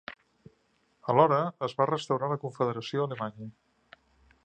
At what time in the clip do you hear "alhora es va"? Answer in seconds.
1.13-1.89